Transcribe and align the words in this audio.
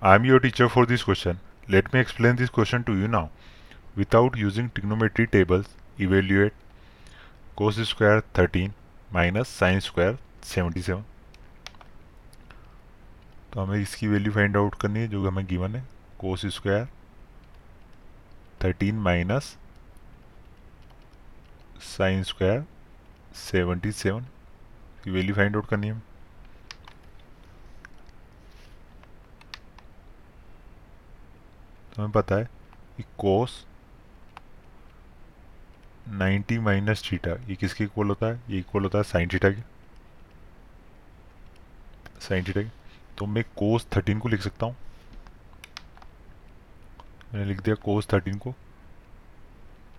I 0.00 0.14
am 0.14 0.24
your 0.24 0.40
teacher 0.40 0.68
for 0.68 0.86
this 0.86 1.02
question. 1.02 1.40
Let 1.68 1.92
me 1.92 2.00
explain 2.00 2.36
this 2.36 2.50
question 2.50 2.84
to 2.84 2.96
you 2.96 3.08
now. 3.08 3.30
Without 3.96 4.36
using 4.36 4.70
trigonometry 4.70 5.26
tables, 5.26 5.66
evaluate 5.98 6.52
cos 7.56 7.76
square 7.88 8.22
13 8.34 8.74
minus 9.10 9.48
sin 9.48 9.80
square 9.80 10.18
77. 10.42 11.04
तो 13.52 13.60
हमें 13.60 13.80
इसकी 13.80 14.08
value 14.08 14.32
find 14.32 14.56
out 14.56 14.74
करनी 14.80 15.00
है 15.00 15.08
जो 15.08 15.26
हमें 15.28 15.46
given 15.46 15.74
है 15.76 15.82
cos 16.18 16.44
square 16.54 16.86
thirteen 18.64 18.98
minus 19.06 19.56
sine 21.86 22.22
square 22.22 22.64
seventy 23.36 23.92
seven 23.92 24.26
की 25.04 25.10
value 25.10 25.34
find 25.34 25.56
out 25.56 25.66
करनी 25.68 25.88
है 25.88 26.02
तो 31.94 32.02
हमें 32.02 32.12
पता 32.12 32.34
है 32.34 32.44
कि 32.96 33.04
कोस 33.18 33.66
90 36.08 36.58
माइनस 36.58 37.08
थीटा, 37.12 37.32
ये 37.32 37.54
किसके 37.56 37.84
इक्वल 37.84 38.06
होता 38.06 38.26
है? 38.26 38.40
ये 38.50 38.58
इक्वल 38.58 38.82
होता 38.82 38.98
है 38.98 39.04
साइन 39.04 39.28
थीटा 39.32 39.50
के। 39.50 39.60
साइन 42.20 42.44
थीटा 42.44 42.62
के। 42.62 42.68
तो 43.18 43.26
मैं 43.26 43.44
कोस 43.44 43.86
13 43.86 44.20
को 44.20 44.28
लिख 44.28 44.40
सकता 44.40 44.66
हूँ। 44.66 44.76
मैंने 47.34 47.46
लिख 47.46 47.60
दिया 47.60 47.74
कोस 47.74 48.06
13 48.06 48.38
को। 48.38 48.52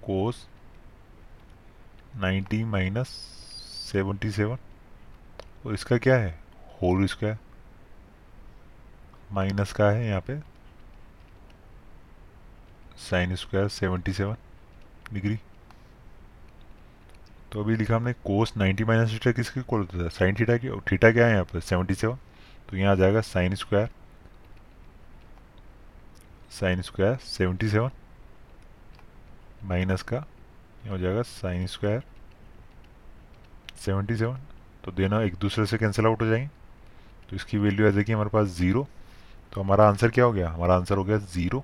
Cos 0.03 0.47
90 2.17 2.63
minus 2.63 3.07
seventy 3.91 4.31
seven. 4.31 4.57
और 5.65 5.73
इसका 5.73 5.97
क्या 5.97 6.15
है? 6.15 6.39
होल 6.81 7.05
स्क्वायर 7.05 7.37
माइनस 9.31 9.73
का 9.73 9.89
है 9.89 10.07
यहाँ 10.07 10.21
पे। 10.21 10.39
Sine 13.11 13.35
square 13.35 13.67
seventy 13.69 14.13
seven 14.13 14.35
degree 15.13 15.39
तो 17.51 17.63
अभी 17.63 17.75
लिखा 17.75 17.95
हमने 17.95 18.11
कोस 18.25 18.53
90 18.57 18.83
माइनस 18.87 19.13
थीटा 19.13 19.31
किसके 19.31 19.59
इक्वल 19.59 19.79
होता 19.79 20.03
है 20.03 20.09
साइन 20.09 20.35
थीटा 20.35 20.55
की, 20.57 20.67
और 20.67 20.81
थीटा 20.91 21.11
क्या 21.11 21.25
है 21.25 21.31
यहाँ 21.33 21.43
पर? 21.45 21.59
77 21.61 22.15
तो 22.69 22.77
यहाँ 22.77 22.91
आ 22.91 22.95
जाएगा 22.95 23.21
sine 23.21 23.55
square 23.55 23.89
sine 26.51 26.81
square 26.81 27.17
77 27.25 27.89
minus 29.63 30.01
का, 30.03 30.17
यहाँ 30.17 30.91
हो 30.91 30.97
जाएगा 30.97 31.21
साइन 31.21 31.67
स्क्वायर 31.67 32.03
77 33.85 34.37
तो 34.85 34.91
देना 34.91 35.21
एक 35.21 35.35
दूसरे 35.41 35.65
से 35.65 35.77
कैंसिल 35.77 36.05
आउट 36.05 36.21
हो 36.21 36.27
जाएँगे। 36.27 36.49
तो 37.29 37.35
इसकी 37.35 37.57
वैल्यू 37.57 37.87
आ 37.87 37.89
जाएगी 37.89 38.11
हमारे 38.11 38.29
पास 38.29 38.47
ज़ीरो 38.57 38.87
तो 39.53 39.61
हमारा 39.61 39.87
आंसर 39.89 40.09
क्या 40.09 40.25
हो 40.25 40.31
गया? 40.31 40.49
हमारा 40.49 40.75
आंसर 40.75 40.97
हो 40.97 41.03
गया 41.03 41.17
zero 41.17 41.63